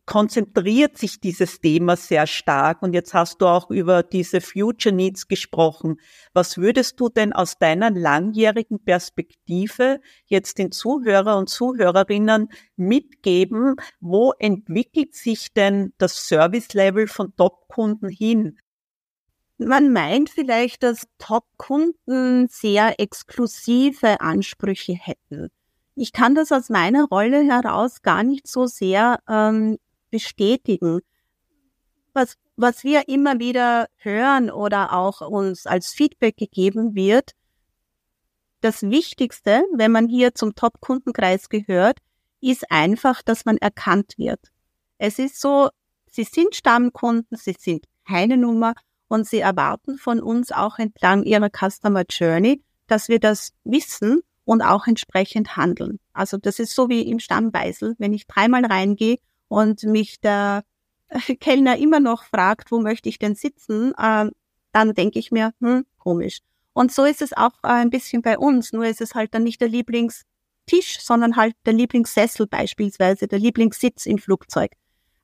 [0.05, 2.81] konzentriert sich dieses Thema sehr stark.
[2.81, 5.97] Und jetzt hast du auch über diese Future Needs gesprochen.
[6.33, 13.75] Was würdest du denn aus deiner langjährigen Perspektive jetzt den Zuhörer und Zuhörerinnen mitgeben?
[14.01, 18.57] Wo entwickelt sich denn das Service Level von Top-Kunden hin?
[19.57, 25.49] Man meint vielleicht, dass Top-Kunden sehr exklusive Ansprüche hätten.
[25.95, 29.77] Ich kann das aus meiner Rolle heraus gar nicht so sehr ähm,
[30.13, 31.01] bestätigen.
[32.13, 37.31] Was, was wir immer wieder hören oder auch uns als Feedback gegeben wird,
[38.61, 41.97] das Wichtigste, wenn man hier zum Top-Kundenkreis gehört,
[42.41, 44.39] ist einfach, dass man erkannt wird.
[44.99, 45.69] Es ist so,
[46.11, 48.75] sie sind Stammkunden, sie sind keine Nummer
[49.07, 54.61] und sie erwarten von uns auch entlang ihrer Customer Journey, dass wir das wissen und
[54.61, 55.99] auch entsprechend handeln.
[56.13, 57.95] Also das ist so wie im Stammweisel.
[57.97, 59.17] Wenn ich dreimal reingehe
[59.53, 60.63] und mich der
[61.39, 64.29] Kellner immer noch fragt, wo möchte ich denn sitzen, äh,
[64.71, 66.39] dann denke ich mir, hm, komisch.
[66.73, 69.43] Und so ist es auch äh, ein bisschen bei uns, nur ist es halt dann
[69.43, 74.71] nicht der Lieblingstisch, sondern halt der Lieblingssessel beispielsweise, der Lieblingssitz im Flugzeug.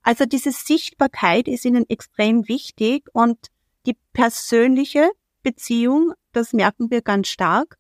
[0.04, 3.48] Also diese Sichtbarkeit ist ihnen extrem wichtig und
[3.88, 5.10] die persönliche
[5.42, 7.80] Beziehung, das merken wir ganz stark.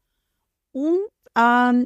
[0.71, 0.99] Und
[1.37, 1.85] ähm,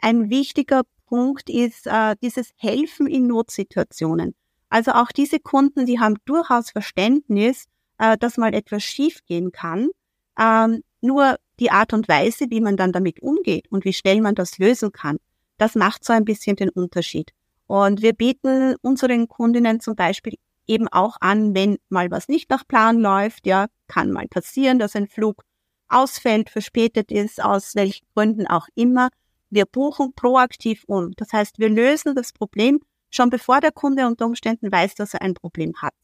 [0.00, 4.36] ein wichtiger Punkt ist äh, dieses Helfen in Notsituationen.
[4.68, 7.64] Also auch diese Kunden, die haben durchaus Verständnis,
[7.98, 9.90] äh, dass mal etwas schiefgehen kann.
[10.38, 14.36] Ähm, nur die Art und Weise, wie man dann damit umgeht und wie schnell man
[14.36, 15.16] das lösen kann,
[15.58, 17.32] das macht so ein bisschen den Unterschied.
[17.66, 20.34] Und wir bieten unseren Kundinnen zum Beispiel
[20.68, 24.94] eben auch an, wenn mal was nicht nach Plan läuft, ja, kann mal passieren, dass
[24.94, 25.42] ein Flug
[25.88, 29.08] ausfällt, verspätet ist, aus welchen Gründen auch immer,
[29.50, 31.12] wir buchen proaktiv um.
[31.16, 35.22] Das heißt, wir lösen das Problem schon bevor der Kunde unter Umständen weiß, dass er
[35.22, 35.94] ein Problem hat.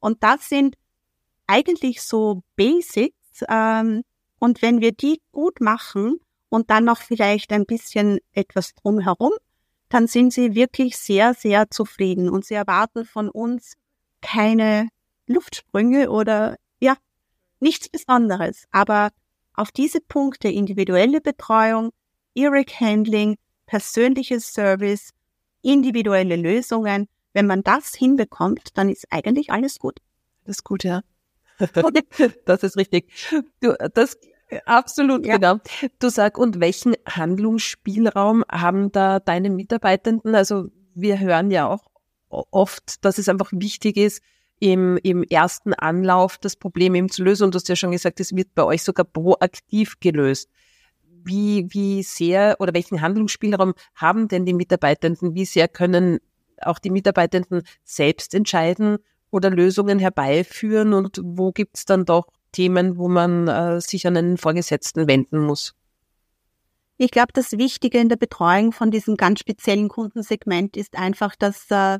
[0.00, 0.76] Und das sind
[1.46, 3.44] eigentlich so Basics.
[3.48, 4.02] Ähm,
[4.38, 9.32] und wenn wir die gut machen und dann noch vielleicht ein bisschen etwas drumherum,
[9.88, 13.74] dann sind sie wirklich sehr, sehr zufrieden und sie erwarten von uns
[14.20, 14.88] keine
[15.26, 16.96] Luftsprünge oder ja,
[17.60, 18.64] nichts Besonderes.
[18.70, 19.10] Aber
[19.54, 21.90] auf diese Punkte individuelle Betreuung,
[22.34, 25.10] Eric Handling, persönliches Service,
[25.62, 27.08] individuelle Lösungen.
[27.32, 29.98] Wenn man das hinbekommt, dann ist eigentlich alles gut.
[30.44, 31.02] Das ist gut, ja.
[32.44, 33.12] das ist richtig.
[33.60, 34.18] Du, das
[34.66, 35.36] absolut ja.
[35.36, 35.60] genau.
[35.98, 40.34] Du sag, und welchen Handlungsspielraum haben da deine Mitarbeitenden?
[40.34, 41.84] Also wir hören ja auch
[42.28, 44.22] oft, dass es einfach wichtig ist,
[44.60, 47.44] im, im ersten Anlauf das Problem eben zu lösen.
[47.44, 50.48] Und du hast ja schon gesagt, es wird bei euch sogar proaktiv gelöst.
[51.24, 55.34] Wie, wie sehr oder welchen Handlungsspielraum haben denn die Mitarbeitenden?
[55.34, 56.18] Wie sehr können
[56.60, 58.98] auch die Mitarbeitenden selbst entscheiden
[59.30, 60.94] oder Lösungen herbeiführen?
[60.94, 65.40] Und wo gibt es dann doch Themen, wo man äh, sich an einen Vorgesetzten wenden
[65.40, 65.74] muss?
[66.96, 71.68] Ich glaube, das Wichtige in der Betreuung von diesem ganz speziellen Kundensegment ist einfach, dass
[71.70, 71.98] äh,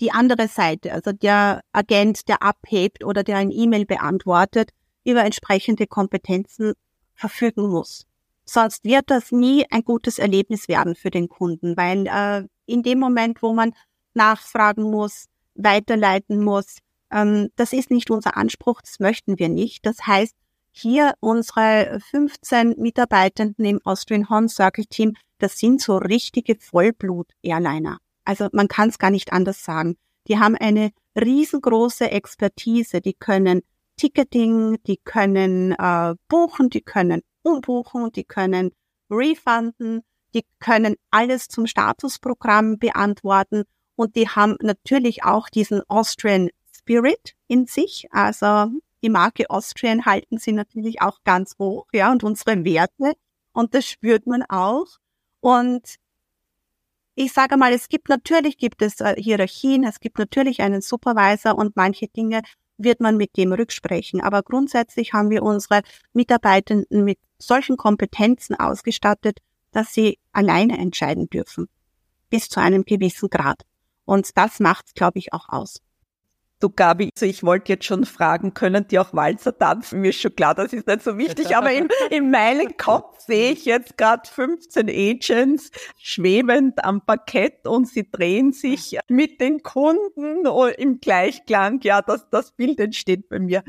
[0.00, 4.70] die andere Seite, also der Agent, der abhebt oder der ein E-Mail beantwortet,
[5.04, 6.74] über entsprechende Kompetenzen
[7.14, 8.06] verfügen muss.
[8.52, 12.98] Sonst wird das nie ein gutes Erlebnis werden für den Kunden, weil äh, in dem
[12.98, 13.72] Moment, wo man
[14.12, 16.78] nachfragen muss, weiterleiten muss,
[17.12, 19.86] ähm, das ist nicht unser Anspruch, das möchten wir nicht.
[19.86, 20.34] Das heißt,
[20.72, 27.98] hier unsere 15 Mitarbeitenden im Austrian Horn Circle Team, das sind so richtige Vollblut-Airliner.
[28.24, 29.96] Also man kann es gar nicht anders sagen.
[30.26, 33.00] Die haben eine riesengroße Expertise.
[33.00, 33.62] Die können
[33.96, 38.72] Ticketing, die können äh, buchen, die können umbuchen, die können
[39.10, 40.02] refunden,
[40.34, 43.64] die können alles zum Statusprogramm beantworten
[43.96, 48.06] und die haben natürlich auch diesen Austrian Spirit in sich.
[48.10, 48.70] Also
[49.02, 53.12] die Marke Austrian halten sie natürlich auch ganz hoch, ja, und unsere Werte.
[53.52, 54.86] Und das spürt man auch.
[55.40, 55.96] Und
[57.14, 61.56] ich sage mal, es gibt natürlich gibt es äh, Hierarchien, es gibt natürlich einen Supervisor
[61.58, 62.42] und manche Dinge
[62.78, 64.20] wird man mit dem rücksprechen.
[64.20, 69.38] Aber grundsätzlich haben wir unsere Mitarbeitenden mit solchen Kompetenzen ausgestattet,
[69.72, 71.68] dass sie alleine entscheiden dürfen.
[72.28, 73.62] Bis zu einem gewissen Grad.
[74.04, 75.80] Und das macht glaube ich, auch aus.
[76.60, 80.02] Du Gabi, also ich wollte jetzt schon fragen, können die auch Walzer tanzen?
[80.02, 83.52] Mir ist schon klar, das ist nicht so wichtig, aber in, in meinem Kopf sehe
[83.52, 90.44] ich jetzt gerade 15 Agents schwebend am Parkett und sie drehen sich mit den Kunden
[90.76, 91.80] im Gleichklang.
[91.82, 93.64] Ja, das, das Bild entsteht bei mir.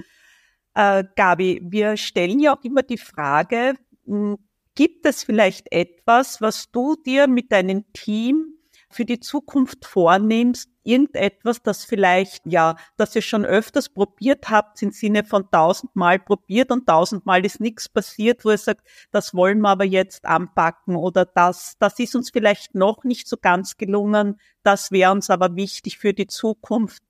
[0.74, 4.38] Äh, Gabi, wir stellen ja auch immer die Frage, hm,
[4.76, 8.58] gibt es vielleicht etwas, was du dir mit deinem Team
[8.90, 14.92] für die Zukunft vornimmst, irgendetwas, das vielleicht, ja, das ihr schon öfters probiert habt, im
[14.92, 19.70] Sinne von tausendmal probiert und tausendmal ist nichts passiert, wo ihr sagt, das wollen wir
[19.70, 24.92] aber jetzt anpacken oder das, das ist uns vielleicht noch nicht so ganz gelungen, das
[24.92, 27.04] wäre uns aber wichtig für die Zukunft.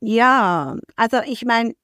[0.00, 1.74] Ja, also ich meine,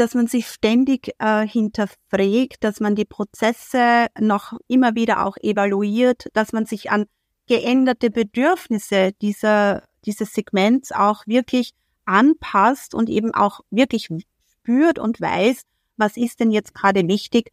[0.00, 6.28] dass man sich ständig äh, hinterfragt, dass man die Prozesse noch immer wieder auch evaluiert,
[6.32, 7.04] dass man sich an
[7.46, 11.72] geänderte Bedürfnisse dieser, dieses Segments auch wirklich
[12.06, 14.08] anpasst und eben auch wirklich
[14.50, 15.62] spürt und weiß,
[15.98, 17.52] was ist denn jetzt gerade wichtig.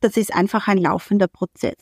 [0.00, 1.76] Das ist einfach ein laufender Prozess.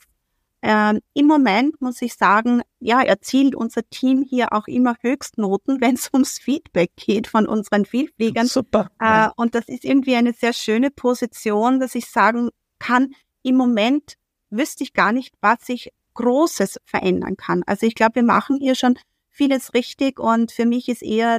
[0.62, 5.96] Ähm, Im Moment muss ich sagen, ja, erzielt unser Team hier auch immer Höchstnoten, wenn
[5.96, 8.46] es ums Feedback geht von unseren Vielfliegern.
[8.46, 8.88] Super.
[9.01, 14.14] Äh, und das ist irgendwie eine sehr schöne Position, dass ich sagen kann, im Moment
[14.51, 17.62] wüsste ich gar nicht, was ich Großes verändern kann.
[17.66, 18.98] Also ich glaube, wir machen hier schon
[19.31, 21.38] vieles richtig und für mich ist eher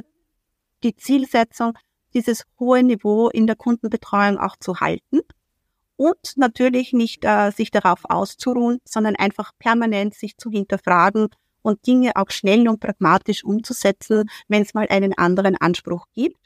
[0.82, 1.78] die Zielsetzung,
[2.12, 5.20] dieses hohe Niveau in der Kundenbetreuung auch zu halten
[5.96, 11.28] und natürlich nicht äh, sich darauf auszuruhen, sondern einfach permanent sich zu hinterfragen
[11.62, 16.38] und Dinge auch schnell und pragmatisch umzusetzen, wenn es mal einen anderen Anspruch gibt.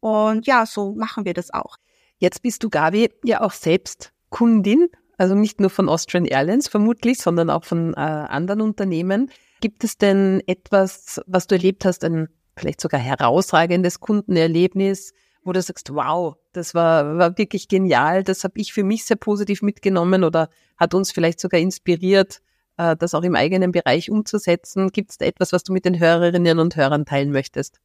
[0.00, 1.76] Und ja, so machen wir das auch.
[2.18, 4.88] Jetzt bist du, Gabi, ja auch selbst Kundin
[5.22, 9.30] also nicht nur von Austrian Airlines vermutlich, sondern auch von äh, anderen Unternehmen.
[9.60, 15.12] Gibt es denn etwas, was du erlebt hast, ein vielleicht sogar herausragendes Kundenerlebnis,
[15.44, 19.16] wo du sagst, wow, das war, war wirklich genial, das habe ich für mich sehr
[19.16, 22.40] positiv mitgenommen oder hat uns vielleicht sogar inspiriert,
[22.76, 24.90] äh, das auch im eigenen Bereich umzusetzen.
[24.90, 27.80] Gibt es da etwas, was du mit den Hörerinnen und Hörern teilen möchtest?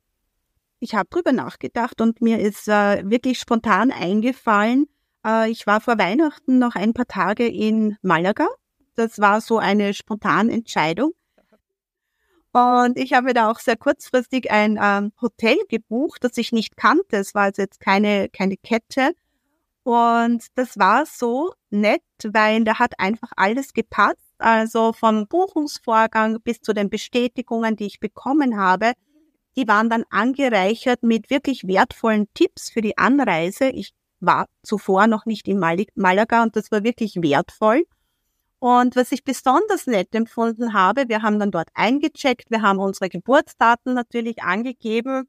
[0.79, 4.87] Ich habe drüber nachgedacht und mir ist äh, wirklich spontan eingefallen,
[5.27, 8.47] äh, ich war vor Weihnachten noch ein paar Tage in Malaga.
[8.95, 11.11] Das war so eine spontane Entscheidung.
[12.51, 17.17] Und ich habe da auch sehr kurzfristig ein ähm, Hotel gebucht, das ich nicht kannte.
[17.17, 19.11] Es war also jetzt keine, keine Kette.
[19.83, 24.17] Und das war so nett, weil da hat einfach alles gepasst.
[24.37, 28.93] Also vom Buchungsvorgang bis zu den Bestätigungen, die ich bekommen habe.
[29.55, 33.69] Die waren dann angereichert mit wirklich wertvollen Tipps für die Anreise.
[33.69, 37.85] Ich war zuvor noch nicht in Malaga und das war wirklich wertvoll.
[38.59, 43.09] Und was ich besonders nett empfunden habe, wir haben dann dort eingecheckt, wir haben unsere
[43.09, 45.27] Geburtsdaten natürlich angegeben.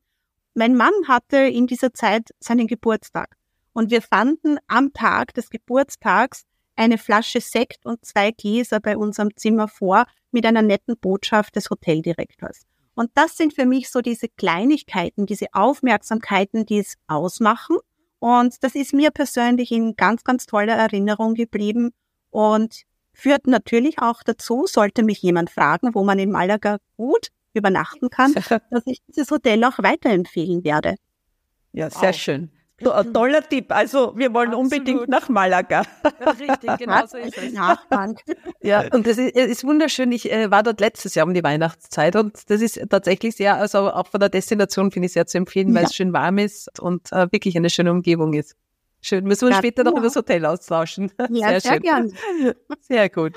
[0.54, 3.36] Mein Mann hatte in dieser Zeit seinen Geburtstag
[3.74, 9.36] und wir fanden am Tag des Geburtstags eine Flasche Sekt und zwei Gläser bei unserem
[9.36, 12.62] Zimmer vor mit einer netten Botschaft des Hoteldirektors.
[12.94, 17.76] Und das sind für mich so diese Kleinigkeiten, diese Aufmerksamkeiten, die es ausmachen.
[18.18, 21.90] Und das ist mir persönlich in ganz, ganz toller Erinnerung geblieben
[22.30, 22.82] und
[23.18, 28.32] führt natürlich auch dazu, sollte mich jemand fragen, wo man in Malaga gut übernachten kann,
[28.70, 30.94] dass ich dieses Hotel auch weiterempfehlen werde.
[31.72, 32.14] Ja, sehr wow.
[32.14, 32.50] schön.
[32.80, 33.72] So ein toller Tipp.
[33.72, 34.72] Also wir wollen Absolut.
[34.72, 35.82] unbedingt nach Malaga.
[36.38, 37.52] Richtig, genau so ist es.
[37.52, 38.20] Nachbank.
[38.62, 40.12] Ja, und das ist, ist wunderschön.
[40.12, 43.90] Ich äh, war dort letztes Jahr um die Weihnachtszeit und das ist tatsächlich sehr, also
[43.90, 45.88] auch von der Destination finde ich sehr zu empfehlen, weil ja.
[45.88, 48.54] es schön warm ist und äh, wirklich eine schöne Umgebung ist.
[49.01, 49.24] Schön.
[49.24, 51.12] Müssen wir ja, später noch über das Hotel austauschen.
[51.30, 52.12] Ja, sehr, sehr gern.
[52.80, 53.34] Sehr gut.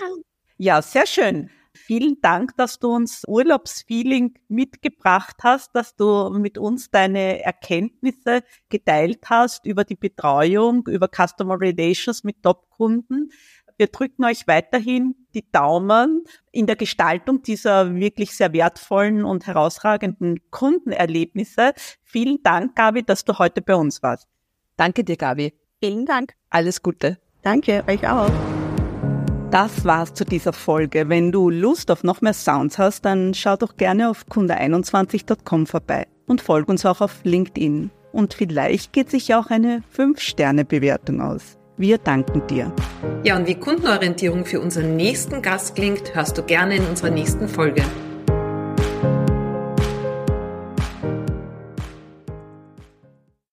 [0.58, 1.50] Ja, sehr schön.
[1.74, 9.30] Vielen Dank, dass du uns Urlaubsfeeling mitgebracht hast, dass du mit uns deine Erkenntnisse geteilt
[9.30, 13.32] hast über die Betreuung, über Customer Relations mit Top-Kunden.
[13.78, 20.40] Wir drücken euch weiterhin die Daumen in der Gestaltung dieser wirklich sehr wertvollen und herausragenden
[20.52, 21.74] Kundenerlebnisse.
[22.04, 24.28] Vielen Dank, Gabi, dass du heute bei uns warst.
[24.82, 25.54] Danke dir, Gabi.
[25.80, 26.34] Vielen Dank.
[26.50, 27.20] Alles Gute.
[27.44, 28.32] Danke, euch auch.
[29.52, 31.08] Das war's zu dieser Folge.
[31.08, 36.08] Wenn du Lust auf noch mehr Sounds hast, dann schau doch gerne auf kunde21.com vorbei
[36.26, 37.92] und folg uns auch auf LinkedIn.
[38.12, 41.60] Und vielleicht geht sich auch eine 5-Sterne-Bewertung aus.
[41.78, 42.74] Wir danken dir.
[43.24, 47.48] Ja, und wie Kundenorientierung für unseren nächsten Gast klingt, hörst du gerne in unserer nächsten
[47.48, 47.84] Folge.